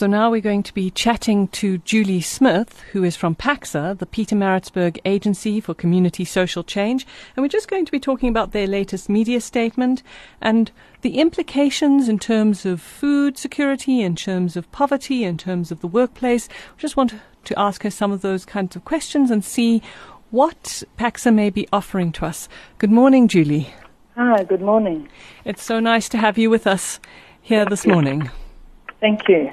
[0.00, 4.06] So now we're going to be chatting to Julie Smith, who is from PACSA, the
[4.06, 7.06] Pietermaritzburg Agency for Community Social Change.
[7.36, 10.02] And we're just going to be talking about their latest media statement
[10.40, 10.70] and
[11.02, 15.86] the implications in terms of food security, in terms of poverty, in terms of the
[15.86, 16.48] workplace.
[16.48, 17.12] We just want
[17.44, 19.82] to ask her some of those kinds of questions and see
[20.30, 22.48] what PACSA may be offering to us.
[22.78, 23.74] Good morning, Julie.
[24.16, 25.10] Hi, good morning.
[25.44, 27.00] It's so nice to have you with us
[27.42, 28.30] here this morning.
[29.02, 29.52] Thank you.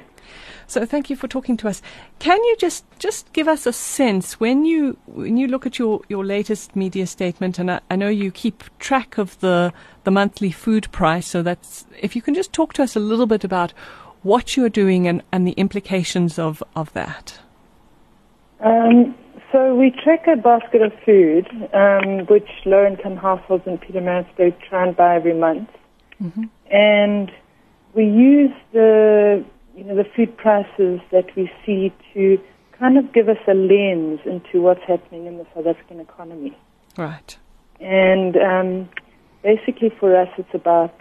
[0.68, 1.80] So thank you for talking to us.
[2.18, 6.02] Can you just just give us a sense when you when you look at your,
[6.08, 9.72] your latest media statement, and I, I know you keep track of the
[10.04, 11.26] the monthly food price.
[11.26, 13.72] So that's if you can just talk to us a little bit about
[14.22, 17.38] what you're doing and, and the implications of of that.
[18.60, 19.14] Um,
[19.50, 24.94] so we track a basket of food, um, which low-income households in Pietermaritzburg try and
[24.94, 25.70] buy every month,
[26.22, 26.44] mm-hmm.
[26.70, 27.32] and
[27.94, 29.42] we use the
[29.78, 32.36] you know the food prices that we see to
[32.76, 36.56] kind of give us a lens into what's happening in the South African economy.
[36.96, 37.36] Right.
[37.80, 38.88] And um,
[39.42, 40.94] basically, for us, it's about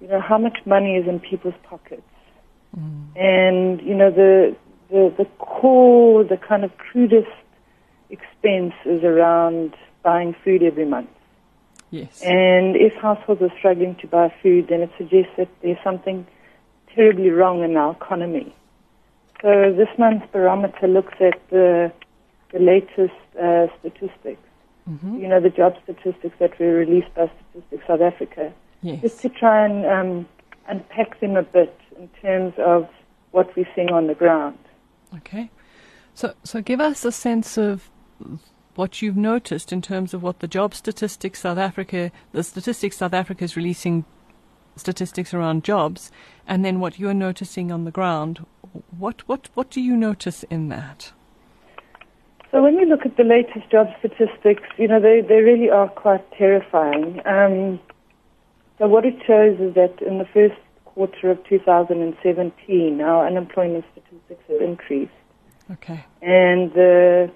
[0.00, 2.02] you know how much money is in people's pockets,
[2.74, 3.14] mm.
[3.14, 4.56] and you know the
[4.88, 7.28] the the core, the kind of crudest
[8.08, 11.10] expense is around buying food every month.
[11.90, 12.22] Yes.
[12.22, 16.26] And if households are struggling to buy food, then it suggests that there's something
[16.98, 18.52] terribly wrong in our economy.
[19.40, 21.92] So this month's barometer looks at the,
[22.52, 24.42] the latest uh, statistics.
[24.90, 25.20] Mm-hmm.
[25.20, 28.52] You know, the job statistics that were released by Statistics South Africa.
[28.82, 29.02] Yes.
[29.02, 30.28] Just to try and um,
[30.66, 32.88] unpack them a bit in terms of
[33.30, 34.58] what we're seeing on the ground.
[35.18, 35.50] Okay.
[36.14, 37.90] So, so give us a sense of
[38.74, 43.12] what you've noticed in terms of what the job statistics South Africa, the statistics South
[43.12, 44.04] Africa is releasing
[44.78, 46.10] statistics around jobs,
[46.46, 48.44] and then what you're noticing on the ground.
[48.96, 51.12] What, what, what do you notice in that?
[52.50, 55.88] So when we look at the latest job statistics, you know, they, they really are
[55.88, 57.20] quite terrifying.
[57.26, 57.78] Um,
[58.78, 64.42] so what it shows is that in the first quarter of 2017, our unemployment statistics
[64.48, 65.12] have increased.
[65.70, 66.04] Okay.
[66.22, 67.30] And the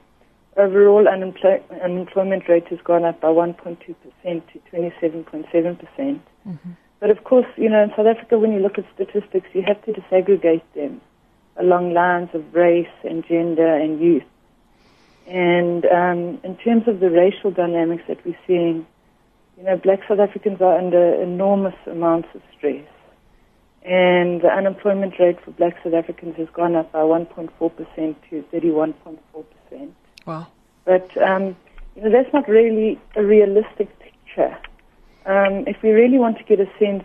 [0.56, 3.78] overall unemploy- unemployment rate has gone up by 1.2%
[4.24, 6.20] to 27.7%.
[6.48, 6.70] Mm-hmm.
[7.02, 9.84] But of course, you know, in South Africa, when you look at statistics, you have
[9.86, 11.00] to disaggregate them
[11.56, 14.22] along lines of race and gender and youth.
[15.26, 18.86] And um, in terms of the racial dynamics that we're seeing,
[19.56, 22.86] you know, black South Africans are under enormous amounts of stress.
[23.84, 29.90] And the unemployment rate for black South Africans has gone up by 1.4% to 31.4%.
[30.24, 30.46] Wow.
[30.84, 31.56] But, um,
[31.96, 34.56] you know, that's not really a realistic picture.
[35.26, 37.04] Um, if we really want to get a sense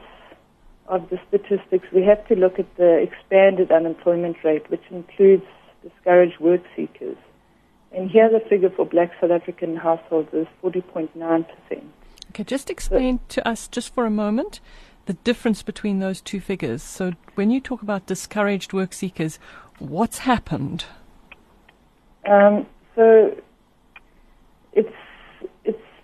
[0.88, 5.46] of the statistics, we have to look at the expanded unemployment rate, which includes
[5.84, 7.18] discouraged work seekers.
[7.92, 11.46] And here the figure for black South African households is 40.9%.
[12.30, 14.60] Okay, just explain so, to us just for a moment
[15.08, 16.84] the difference between those two figures.
[16.84, 19.40] So when you talk about discouraged work seekers,
[19.80, 20.86] what's happened?
[22.30, 23.36] Um, so
[24.74, 24.96] it's it's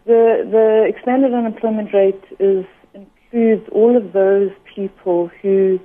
[0.06, 5.80] the the expanded unemployment rate is includes all of those people who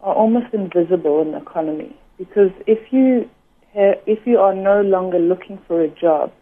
[0.00, 3.28] are almost invisible in the economy because if you
[3.74, 6.32] if you are no longer looking for a job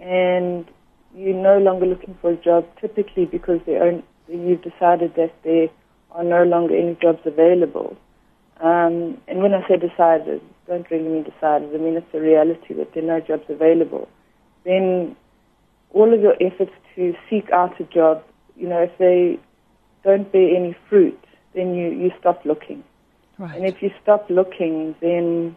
[0.00, 0.66] and
[1.14, 5.68] you're no longer looking for a job typically because own, you've decided that there
[6.12, 7.96] are no longer any jobs available.
[8.60, 11.74] Um, and when I say decided, don't really mean decided.
[11.74, 14.08] I mean it's a reality that there are no jobs available.
[14.64, 15.16] Then
[15.94, 18.22] all of your efforts to seek out a job,
[18.56, 19.38] you know, if they
[20.02, 21.18] don't bear any fruit,
[21.54, 22.84] then you, you stop looking.
[23.38, 23.56] Right.
[23.56, 25.56] And if you stop looking, then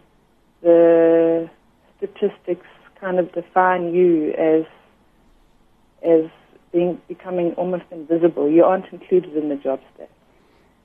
[0.61, 1.49] the
[1.97, 2.65] statistics
[2.99, 4.65] kind of define you as
[6.03, 6.29] as
[6.71, 8.49] being becoming almost invisible.
[8.49, 10.07] You aren't included in the job stats.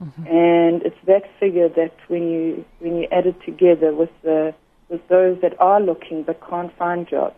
[0.03, 0.27] Mm-hmm.
[0.27, 4.55] And it's that figure that when you when you add it together with the
[4.89, 7.37] with those that are looking but can't find jobs,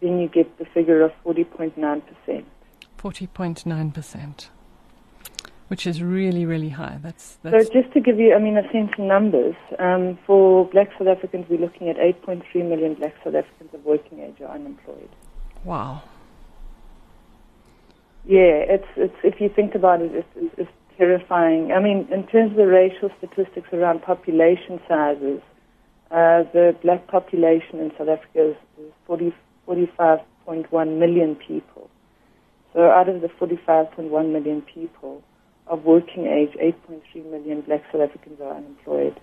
[0.00, 2.46] then you get the figure of forty point nine percent.
[2.96, 4.50] Forty point nine percent.
[5.68, 6.98] Which is really, really high.
[7.00, 7.72] That's, that's so.
[7.72, 11.46] Just to give you, I mean, a sense of numbers, um, for Black South Africans,
[11.48, 15.08] we're looking at 8.3 million Black South Africans of working age are unemployed.
[15.62, 16.02] Wow.
[18.24, 21.72] Yeah, it's it's if you think about it, it's, it's terrifying.
[21.72, 25.40] I mean, in terms of the racial statistics around population sizes,
[26.10, 29.32] uh, the black population in South Africa is, is 40,
[29.70, 31.88] 45.1 million people.
[32.72, 35.22] So out of the 45.1 million people
[35.66, 39.20] of working age, 8.3 million black South Africans are unemployed.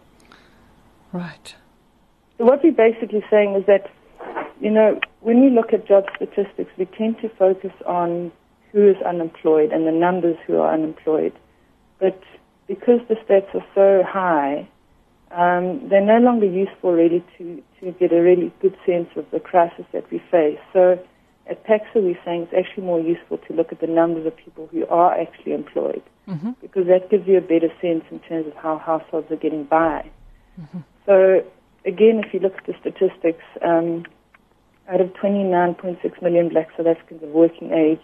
[1.11, 1.55] Right.
[2.37, 3.89] So what we're basically saying is that,
[4.61, 8.31] you know, when we look at job statistics, we tend to focus on
[8.71, 11.33] who is unemployed and the numbers who are unemployed.
[11.99, 12.21] But
[12.67, 14.67] because the stats are so high,
[15.37, 19.39] um, they're no longer useful really to, to get a really good sense of the
[19.39, 20.59] crisis that we face.
[20.73, 20.99] So
[21.49, 24.67] at PACSA, we're saying it's actually more useful to look at the numbers of people
[24.71, 26.51] who are actually employed Mm-hmm.
[26.61, 30.09] because that gives you a better sense in terms of how households are getting by.
[30.59, 30.79] Mm-hmm.
[31.05, 31.45] So
[31.85, 34.05] again, if you look at the statistics, um,
[34.89, 38.01] out of 29.6 million black South Africans of working age,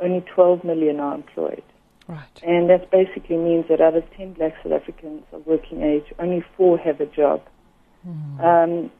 [0.00, 1.62] only 12 million are employed.
[2.08, 2.40] Right.
[2.42, 6.44] And that basically means that out of 10 black South Africans of working age, only
[6.56, 7.42] four have a job.
[8.06, 8.40] Mm.
[8.44, 8.90] Um,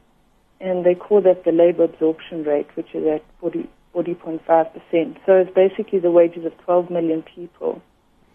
[0.59, 5.17] and they call that the labor absorption rate, which is at 40, 40.5%.
[5.25, 7.81] So it's basically the wages of 12 million people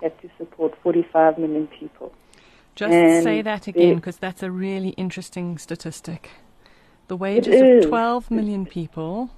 [0.03, 2.13] have to support 45 million people.
[2.75, 6.31] Just And say that again because that's a really interesting statistic.
[7.09, 9.31] The wages of 12 million people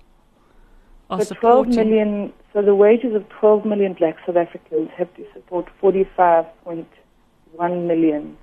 [1.11, 1.75] are So 12 supporting.
[1.91, 6.87] million, so the wages of 12 million black South Africans have to support 45.1
[7.87, 8.37] million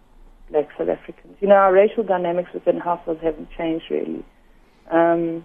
[0.52, 1.38] black South Africans.
[1.40, 4.24] You know, our racial dynamics within households haven't changed really.
[4.92, 5.44] Um,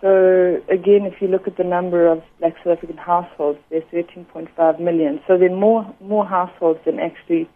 [0.00, 4.80] so again, if you look at the number of black South African households, there's 13.5
[4.80, 5.20] million.
[5.26, 7.50] So there are more, more households than actually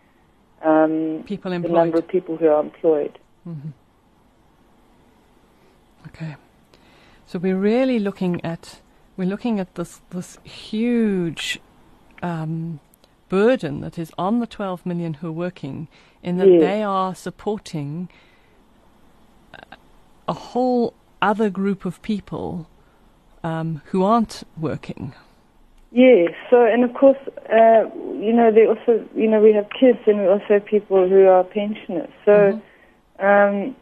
[0.63, 1.73] um, People the employed.
[1.73, 3.19] number of people who are employed.
[3.47, 3.73] Mhm.
[6.09, 6.37] Okay.
[7.27, 8.81] So we're really looking at
[9.17, 11.61] we're looking at this this huge
[12.23, 12.81] um,
[13.29, 15.89] burden that is on the 12 million who are working,
[16.23, 16.61] in that Yes.
[16.61, 18.09] they are supporting
[19.55, 19.77] a-
[20.29, 22.67] a whole other group of people
[23.43, 25.13] um, who aren't working.
[25.91, 26.33] Yes.
[26.51, 27.19] So, and of course,
[27.53, 27.85] uh,
[28.19, 31.27] you know, they also, you know, we have kids and we also have people who
[31.27, 32.11] are pensioners.
[32.25, 32.61] So,
[33.21, 33.77] um,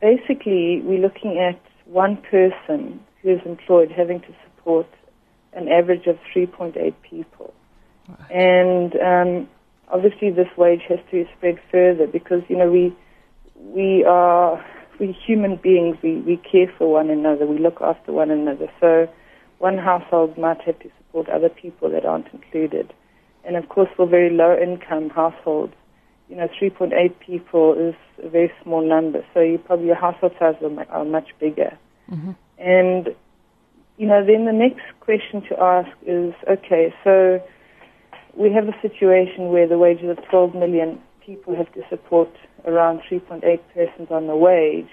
[0.00, 4.28] basically, we're looking at one person who is employed having to
[4.60, 4.86] support
[5.52, 7.52] an average of 3.8 people.
[8.30, 9.48] And um,
[9.88, 12.94] obviously, this wage has to spread further because, you know, we
[13.56, 14.64] we are
[14.98, 15.96] we human beings.
[16.02, 17.46] We we care for one another.
[17.46, 18.68] We look after one another.
[18.80, 19.08] So,
[19.58, 22.92] one household might have to support other people that aren't included.
[23.44, 25.74] And of course, for very low income households,
[26.28, 29.24] you know, 3.8 people is a very small number.
[29.34, 31.76] So you probably your household sizes are, are much bigger.
[32.10, 32.36] Mhm.
[32.58, 33.14] And
[34.00, 37.38] you know, then the next question to ask is, okay, so
[38.34, 42.30] we have a situation where the wages of 12 million people have to support
[42.64, 43.42] around 3.8
[43.74, 44.88] persons on the wage.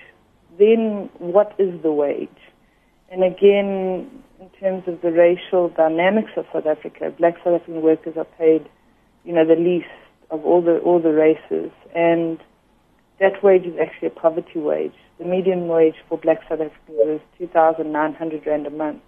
[0.59, 2.27] Then what is the wage?
[3.09, 4.12] And again,
[4.42, 8.68] in terms of the racial dynamics of South Africa, black South African workers are paid,
[9.24, 9.88] you know, the least
[10.31, 12.39] of all the all the races, and
[13.21, 14.92] that wage is actually a poverty wage.
[15.19, 19.01] The median wage for black South Africans is 2,900 rand a month.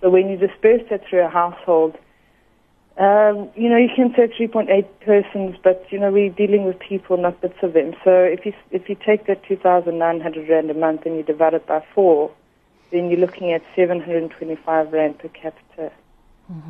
[0.00, 1.96] So when you disperse that through a household,
[2.98, 7.16] um, you know, you can say 3.8 persons, but you know, we're dealing with people,
[7.16, 7.94] not bits of them.
[8.04, 11.66] So if you if you take that 2,900 rand a month and you divide it
[11.66, 12.30] by four,
[12.90, 15.90] then you're looking at 725 rand per capita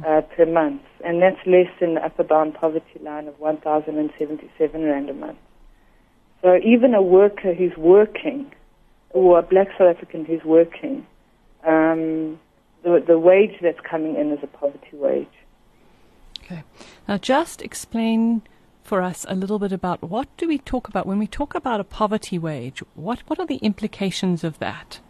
[0.06, 5.10] uh, per month, and that's less than the upper bound poverty line of 1,077 rand
[5.10, 5.38] a month.
[6.42, 8.52] So even a worker who's working,
[9.12, 11.06] or a black South African who's working,
[11.64, 12.38] um,
[12.82, 15.26] the the wage that's coming in is a poverty wage.
[16.44, 16.62] Okay.
[17.06, 18.42] Now, just explain
[18.82, 21.80] for us a little bit about what do we talk about when we talk about
[21.80, 22.82] a poverty wage?
[22.94, 25.00] What what are the implications of that?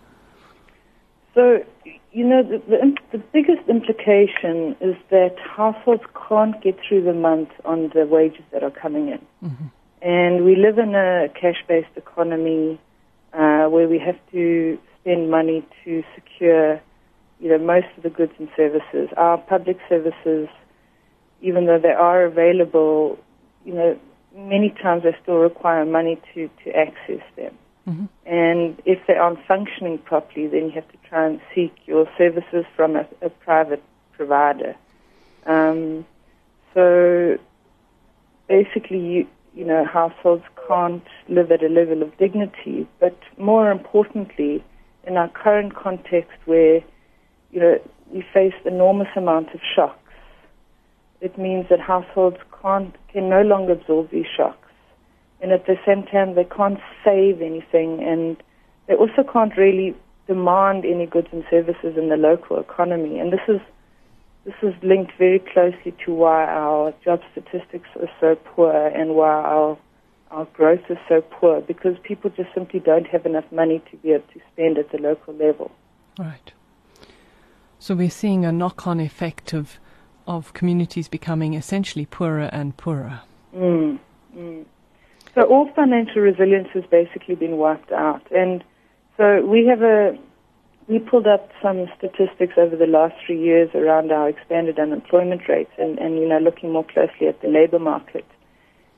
[1.34, 1.64] So,
[2.12, 7.48] you know, the, the, the biggest implication is that households can't get through the month
[7.64, 9.20] on the wages that are coming in.
[9.42, 9.70] Mhm.
[10.02, 12.78] And we live in a cash-based economy
[13.32, 16.80] uh, where we have to spend money to secure,
[17.40, 19.08] you know, most of the goods and services.
[19.16, 20.48] Our public services,
[21.40, 23.18] even though they are available,
[23.64, 23.98] you know,
[24.34, 27.56] many times they still require money to, to access them.
[27.88, 28.08] Mhm.
[28.24, 32.64] And if they aren't functioning properly, then you have to try and seek your services
[32.76, 34.76] from a, a private provider.
[35.46, 36.06] Um,
[36.74, 37.38] so
[38.48, 42.88] basically, you, you know, households can't live at a level of dignity.
[43.00, 44.64] But more importantly,
[45.06, 46.80] in our current context where,
[47.50, 47.78] you know,
[48.12, 49.98] we face enormous amounts of shocks,
[51.20, 54.62] it means that households can't, can no longer absorb these shocks
[55.42, 58.36] and at the same time they can't save anything and
[58.86, 59.94] they also can't really
[60.26, 63.60] demand any goods and services in the local economy and this is
[64.44, 69.28] this is linked very closely to why our job statistics are so poor and why
[69.28, 69.78] our
[70.32, 74.12] our growth is so poor because people just simply don't have enough money to be
[74.12, 75.70] able to spend at the local level.
[76.18, 76.52] Right.
[77.78, 79.78] So we're seeing a knock-on effect of
[80.26, 83.22] of communities becoming essentially poorer and poorer.
[83.56, 83.98] Mm,
[84.36, 84.64] mm.
[85.34, 88.62] So all financial resilience has basically been wiped out, and
[89.16, 90.16] so we have a
[90.88, 95.72] we pulled up some statistics over the last three years around our expanded unemployment rates,
[95.78, 98.24] and, and you know looking more closely at the labour market.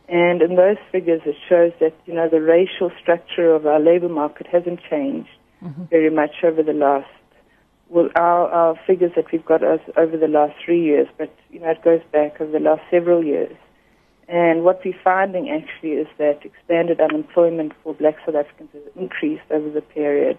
[0.09, 4.09] And in those figures, it shows that you know the racial structure of our labour
[4.09, 5.31] market hasn't changed
[5.63, 5.85] mm-hmm.
[5.85, 7.09] very much over the last
[7.89, 11.71] well, our, our figures that we've got over the last three years, but you know
[11.71, 13.57] it goes back over the last several years.
[14.29, 19.45] And what we're finding actually is that expanded unemployment for black South Africans has increased
[19.51, 20.39] over the period.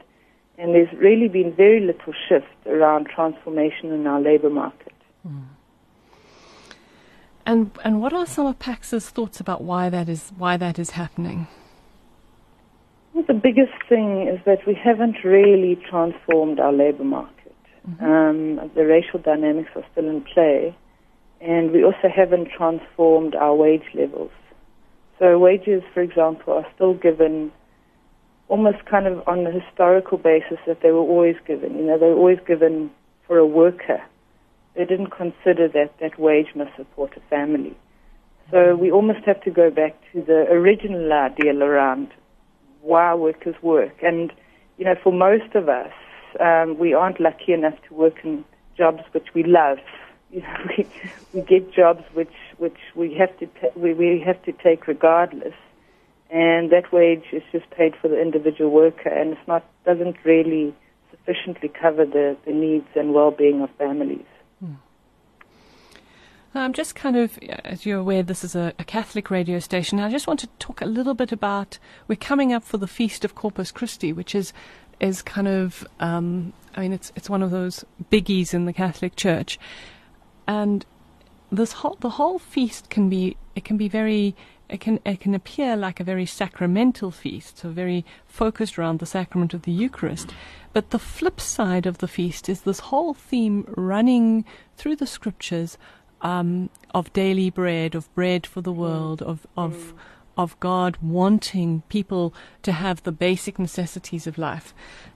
[0.57, 4.93] And there's really been very little shift around transformation in our labor market.
[5.27, 5.43] Mm.
[7.45, 10.91] And and what are some of Pax's thoughts about why that is why that is
[10.91, 11.47] happening?
[13.13, 17.55] Well, the biggest thing is that we haven't really transformed our labor market.
[17.87, 18.05] Mm-hmm.
[18.05, 20.75] Um, the racial dynamics are still in play,
[21.39, 24.31] and we also haven't transformed our wage levels.
[25.19, 27.51] So wages, for example, are still given
[28.47, 31.77] almost kind of on the historical basis that they were always given.
[31.77, 32.91] You know, they were always given
[33.27, 34.01] for a worker.
[34.75, 37.75] They didn't consider that that wage must support a family.
[38.51, 42.09] So we almost have to go back to the original ideal around
[42.81, 44.03] why workers work.
[44.03, 44.31] And,
[44.77, 45.91] you know, for most of us,
[46.39, 48.45] um, we aren't lucky enough to work in
[48.77, 49.77] jobs which we love.
[50.31, 50.87] You know, we,
[51.33, 55.53] we get jobs which, which we have to we, we have to take regardless
[56.29, 60.73] and that wage is just paid for the individual worker, and it's not doesn't really
[61.11, 64.25] sufficiently cover the, the needs and well-being of families.
[64.59, 64.75] Hmm.
[66.53, 69.99] I'm just kind of, as you're aware, this is a, a, Catholic radio station.
[69.99, 71.77] I just want to talk a little bit about.
[72.07, 74.53] We're coming up for the feast of Corpus Christi, which is
[75.01, 79.17] is kind of, um, I mean, it's it's one of those biggies in the Catholic
[79.17, 79.59] Church,
[80.47, 80.85] and
[81.51, 84.33] this whole the whole feast can be it can be very
[84.69, 89.05] it can it can appear like a very sacramental feast, so very focused around the
[89.05, 90.33] sacrament of the Eucharist.
[90.73, 94.45] But the flip side of the feast is this whole theme running
[94.75, 95.77] through the scriptures
[96.21, 99.93] um, of daily bread, of bread for the world, of of
[100.37, 104.73] of God wanting people to have the basic necessities of life.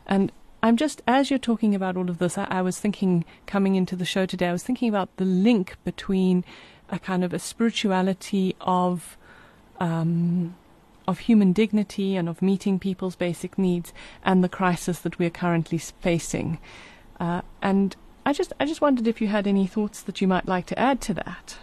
[0.07, 3.75] And I'm just, as you're talking about all of this, I, I, was thinking, coming
[3.75, 6.43] into the show today, I was thinking about the link between
[6.89, 9.17] a kind of a spirituality of
[9.79, 10.55] um,
[11.07, 13.93] of human dignity and of meeting people's basic needs
[14.23, 16.59] and the crisis that we're currently facing.
[17.19, 17.95] Uh, and
[18.25, 20.77] I just, I just wondered if you had any thoughts that you might like to
[20.77, 21.57] add to that.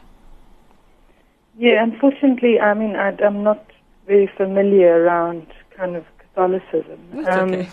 [1.58, 3.64] Yeah, unfortunately, I mean, I, am not
[4.06, 5.46] very familiar around
[5.76, 6.99] kind of Catholicism.
[7.26, 7.68] Um, okay.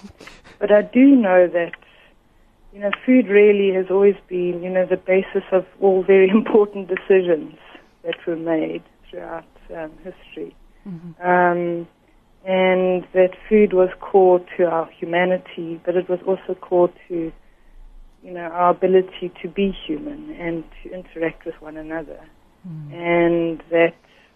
[0.59, 1.73] but I do know that,
[2.71, 6.87] you know, food really has always been, you know, the basis of all very important
[6.87, 7.57] decisions
[8.03, 9.45] that were made throughout
[9.75, 10.55] um, history.
[10.87, 11.21] Mm-hmm.
[11.21, 11.87] Um,
[12.45, 17.31] and that food was core to our humanity, but it was also core to,
[18.21, 22.19] you know, our ability to be human and to interact with one another.
[22.67, 22.93] Mm.
[22.93, 23.93] And that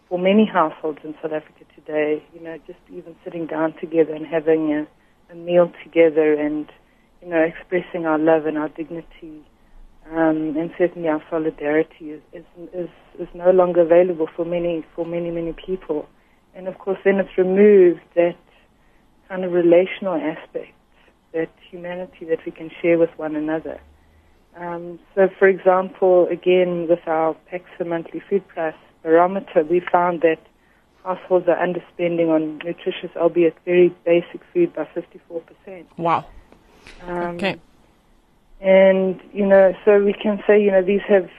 [0.08, 4.26] for many households in South Africa today, you know, just even sitting down together and
[4.26, 6.72] having a, a meal together and,
[7.22, 9.44] you know, expressing our love and our dignity
[10.12, 15.06] um, and certainly our solidarity is, is, is, is no longer available for many, for
[15.06, 16.08] many, many people.
[16.56, 18.36] And of course, then it's removed that
[19.28, 20.74] kind of relational aspect,
[21.34, 23.80] that humanity that we can share with one another.
[24.56, 28.74] Um, so, for example, again, with our PACSA monthly food price
[29.04, 30.40] barometer, we found that
[31.04, 35.86] households are underspending on nutritious, albeit very basic food by 54%.
[35.98, 36.26] Wow.
[37.04, 37.60] Um, okay.
[38.60, 41.30] And, you know, so we can say, you know, these have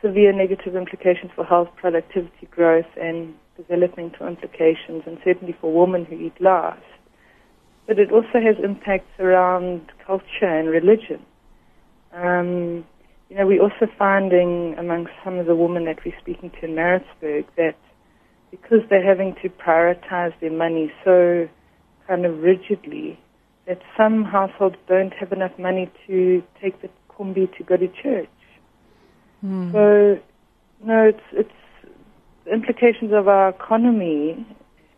[0.00, 6.16] severe negative implications for health, productivity, growth, and developmental implications, and certainly for women who
[6.16, 6.82] eat last.
[7.86, 11.24] But it also has impacts around culture and religion.
[12.12, 12.84] Um,
[13.28, 16.74] you know, we're also finding among some of the women that we're speaking to in
[16.74, 17.76] Maritzburg that
[18.50, 21.48] because they're having to prioritize their money so
[22.06, 23.18] kind of rigidly,
[23.66, 28.28] that some households don't have enough money to take the kombi to go to church.
[29.44, 29.72] Mm.
[29.72, 30.22] So,
[30.84, 31.50] no, it's it's
[32.44, 34.46] the implications of our economy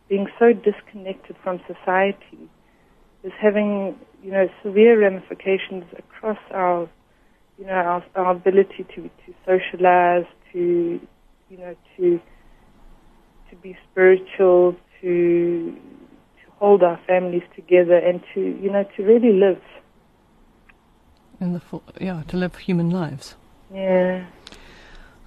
[0.09, 2.49] being so disconnected from society
[3.23, 6.89] is having you know severe ramifications across our
[7.59, 11.01] you know our, our ability to to socialize, to
[11.49, 12.21] you know to
[13.51, 15.77] to be spiritual, to
[16.59, 19.61] hold our families together and to you know to really live.
[21.41, 23.37] In the full, yeah, to live human lives.
[23.73, 24.25] Yeah.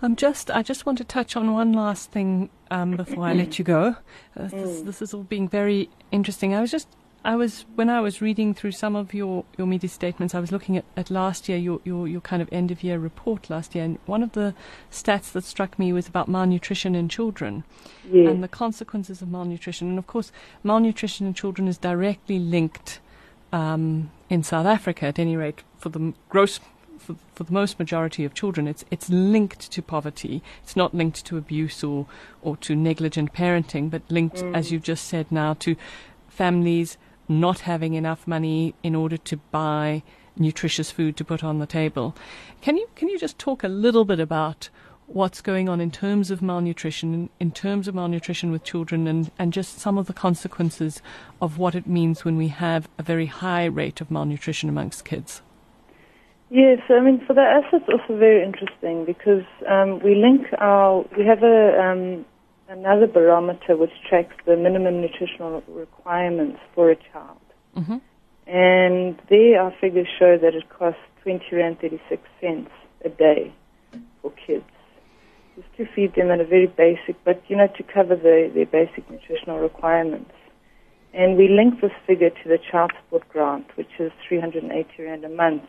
[0.01, 0.49] I'm just.
[0.49, 3.97] I just want to touch on one last thing um, before I let you go.
[4.35, 4.85] Uh, this, Mm.
[4.85, 6.55] this is all being very interesting.
[6.55, 6.87] I was just.
[7.23, 10.33] I was when I was reading through some of your, your media statements.
[10.33, 12.97] I was looking at, at last year your, your your kind of end of year
[12.97, 14.53] report last year, and one of the
[14.91, 17.63] stats that struck me was about malnutrition in children
[18.09, 18.29] Yes.
[18.29, 19.89] and the consequences of malnutrition.
[19.89, 20.31] And of course,
[20.63, 22.99] malnutrition in children is directly linked
[23.51, 26.59] um, in South Africa, at any rate, for the gross.
[26.99, 30.41] For, for the most majority of children, it's it's linked to poverty.
[30.63, 32.07] It's not linked to abuse or
[32.41, 35.75] or to negligent parenting, but linked, as you've just said now, to
[36.27, 36.97] families
[37.29, 40.03] not having enough money in order to buy
[40.35, 42.15] nutritious food to put on the table.
[42.61, 44.69] Can you can you just talk a little bit about
[45.05, 49.51] what's going on in terms of malnutrition, in, terms of malnutrition with children, and, and
[49.51, 51.01] just some of the consequences
[51.41, 55.41] of what it means when we have a very high rate of malnutrition amongst kids?
[56.51, 61.05] Yes, I mean for the us it's also very interesting because um, we link our
[61.15, 62.25] we have a um,
[62.69, 67.37] another barometer which tracks the minimum nutritional requirements for a child,
[67.77, 67.97] Mm-hmm.
[68.47, 72.71] and there our figures show that it costs twenty rand thirty six cents
[73.05, 73.53] a day
[74.21, 74.65] for kids
[75.55, 78.65] just to feed them at a very basic, but you know to cover the, their
[78.65, 80.31] basic nutritional requirements.
[81.13, 85.29] And we link this figure to the child support grant, which is 380 rand a
[85.29, 85.63] month.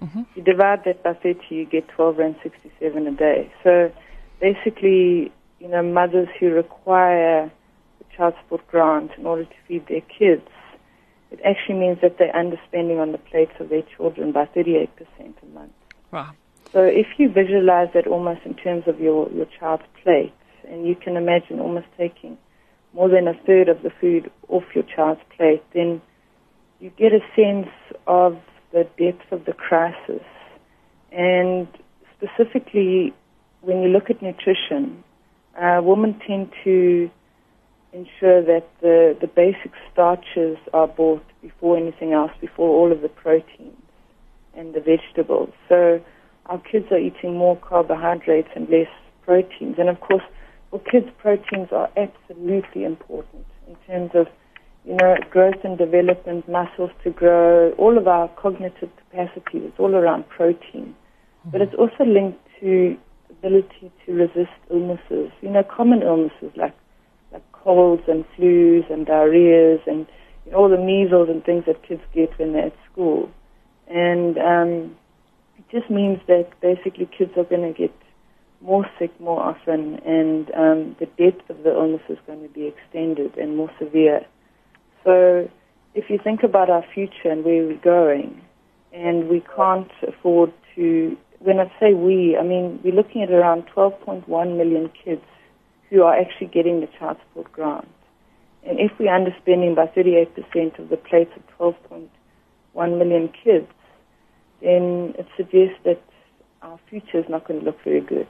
[0.00, 0.22] Mm-hmm.
[0.34, 3.52] You divide that by 30, you get 12 rand 67 a day.
[3.62, 3.92] So
[4.40, 5.32] basically,
[5.64, 7.50] you know, mothers who require
[7.98, 10.46] the child support grant in order to feed their kids,
[11.30, 15.46] it actually means that they're underspending on the plates of their children by 38% a
[15.54, 15.72] month.
[16.12, 16.32] Wow.
[16.74, 20.34] So if you visualize that almost in terms of your, your child's plate,
[20.68, 22.36] and you can imagine almost taking
[22.92, 26.02] more than a third of the food off your child's plate, then
[26.78, 27.72] you get a sense
[28.06, 28.38] of
[28.70, 30.26] the depth of the crisis.
[31.10, 31.68] And
[32.18, 33.14] specifically,
[33.62, 35.02] when you look at nutrition,
[35.60, 37.10] uh, women tend to
[37.92, 43.08] ensure that the, the basic starches are bought before anything else, before all of the
[43.08, 43.76] proteins
[44.56, 45.50] and the vegetables.
[45.68, 46.00] So
[46.46, 48.88] our kids are eating more carbohydrates and less
[49.24, 49.76] proteins.
[49.78, 50.22] And of course,
[50.70, 54.26] for kids, proteins are absolutely important in terms of,
[54.84, 59.94] you know, growth and development, muscles to grow, all of our cognitive capacity is all
[59.94, 60.94] around protein.
[61.50, 62.96] But it's also linked to
[63.30, 66.74] ability to resist illnesses, you know, common illnesses like,
[67.32, 70.06] like colds and flus and diarrheas and
[70.44, 73.30] you know, all the measles and things that kids get when they're at school.
[73.88, 74.96] And um,
[75.58, 77.94] it just means that basically kids are going to get
[78.64, 82.66] more sick more often, and um, the depth of the illness is going to be
[82.66, 84.24] extended and more severe.
[85.04, 85.50] So,
[85.94, 88.40] if you think about our future and where we're going,
[88.92, 93.64] and we can't afford to, when I say we, I mean we're looking at around
[93.74, 95.24] 12.1 million kids
[95.90, 97.88] who are actually getting the child support grant.
[98.66, 103.68] And if we're underspending by 38% of the plates of 12.1 million kids,
[104.62, 106.02] then it suggests that
[106.62, 108.26] our future is not going to look very good.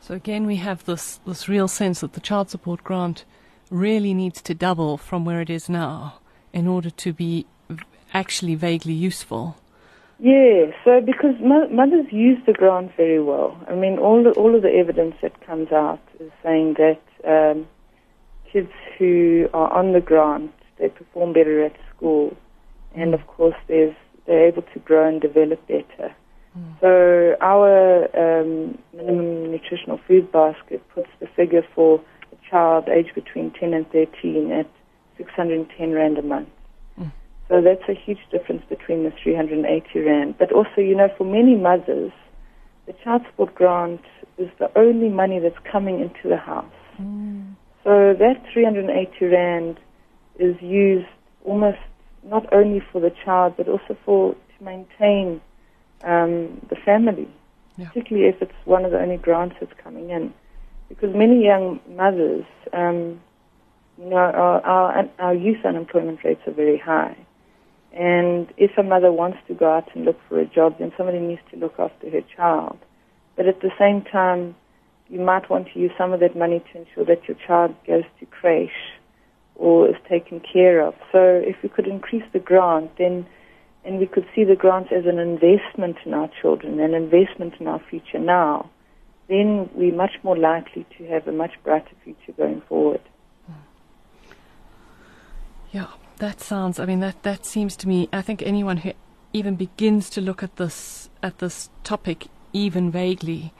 [0.00, 3.24] So again, we have this, this real sense that the child support grant
[3.70, 6.20] really needs to double from where it is now
[6.52, 7.46] in order to be
[8.14, 9.56] actually vaguely useful.
[10.20, 13.56] Yeah, so because mo- mothers use the grant very well.
[13.68, 17.68] I mean, all the, all of the evidence that comes out is saying that um,
[18.52, 22.36] kids who are on the grant they perform better at school,
[22.94, 23.94] and of course, there's
[24.26, 26.14] they're able to grow and develop better.
[26.80, 32.02] So our um, minimum nutritional food basket puts the figure for
[32.32, 34.66] a child aged between 10 and 13 at
[35.16, 36.48] 610 rand a month.
[37.48, 37.54] Mm.
[37.54, 40.34] So that's a huge difference between the 380 rand.
[40.38, 42.12] But also, you know, for many mothers,
[42.86, 44.02] the child support grant
[44.38, 46.72] is the only money that's coming into the house.
[47.84, 49.78] So that 380 rand
[50.38, 51.06] is used
[51.44, 51.78] almost
[52.24, 55.40] not only for the child, but also for to maintain
[56.04, 57.28] um, the family,
[57.76, 57.88] Yeah.
[57.88, 60.34] particularly if it's one of the only grants that's coming in.
[60.88, 63.20] Because many young mothers, um,
[63.98, 67.16] you know, our, our, our youth unemployment rates are very high.
[67.92, 71.18] And if a mother wants to go out and look for a job, then somebody
[71.18, 72.78] needs to look after her child.
[73.36, 74.54] But at the same time,
[75.08, 78.04] you might want to use some of that money to ensure that your child goes
[78.20, 78.70] to creche
[79.54, 80.94] or is taken care of.
[81.12, 83.26] So if we could increase the grant, then
[83.84, 87.66] and we could see the grant as an investment in our children, an investment in
[87.66, 88.68] our future now,
[89.28, 93.00] then we're much more likely to have a much brighter future going forward.
[95.72, 95.86] Yeah,
[96.18, 96.78] that sounds.
[96.78, 98.08] I mean, that that seems to me.
[98.12, 98.92] I think anyone who
[99.32, 103.52] even begins to look at this at this topic even vaguely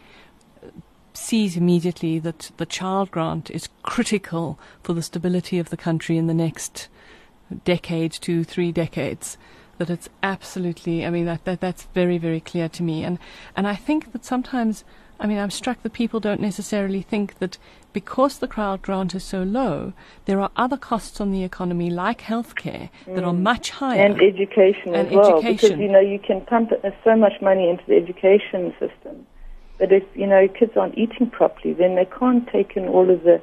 [0.63, 0.71] uh,
[1.13, 6.27] sees immediately that the child grant is critical for the stability of the country in
[6.27, 6.89] the next
[7.65, 9.37] decade to three decades.
[9.79, 13.05] That it's absolutely, I mean, that, that that's very, very clear to me.
[13.05, 13.19] And,
[13.55, 14.83] and I think that sometimes,
[15.21, 17.59] I mean, I'm struck that people don't necessarily think that
[17.93, 19.93] because the crowd grant is so low,
[20.27, 23.15] there are other costs on the economy, like healthcare, mm.
[23.15, 23.41] that are mm.
[23.41, 24.01] much higher.
[24.01, 25.39] And education and as well.
[25.39, 25.69] Education.
[25.71, 26.71] Because, you know, you can pump
[27.03, 29.27] so much money into the education system
[29.79, 33.23] but if, you know, kids aren't eating properly, then they can't take in all of
[33.23, 33.41] the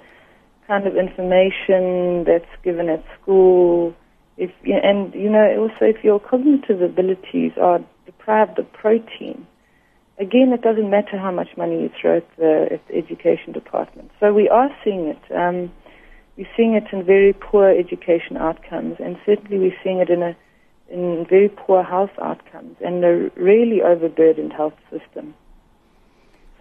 [0.68, 3.96] kind of information that's given at school.
[4.38, 9.48] If, and, you know, also if your cognitive abilities are deprived of protein,
[10.17, 14.12] again, it doesn't matter how much money you throw at the, at the education department.
[14.19, 15.36] So we are seeing it.
[15.36, 15.71] Um,
[16.38, 20.36] we're seeing it in very poor education outcomes, and certainly we're seeing it in a
[20.88, 25.34] in very poor health outcomes and a really overburdened health system.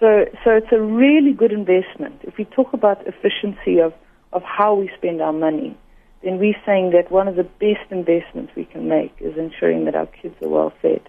[0.00, 2.20] So, so it's a really good investment.
[2.22, 3.92] If we talk about efficiency of,
[4.32, 5.76] of how we spend our money,
[6.22, 9.94] then we're saying that one of the best investments we can make is ensuring that
[9.94, 11.08] our kids are well fed.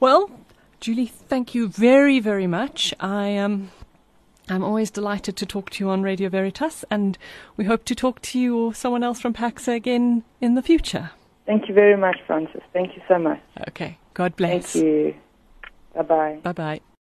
[0.00, 0.30] Well,
[0.80, 2.94] Julie, thank you very, very much.
[3.00, 3.52] I am.
[3.52, 3.70] Um,
[4.50, 7.18] I'm always delighted to talk to you on Radio Veritas, and
[7.56, 11.10] we hope to talk to you or someone else from PACSA again in the future.
[11.44, 12.62] Thank you very much, Frances.
[12.72, 13.40] Thank you so much.
[13.68, 13.98] Okay.
[14.14, 14.72] God bless.
[14.72, 15.14] Thank you.
[15.94, 16.38] Bye bye.
[16.42, 16.80] Bye bye.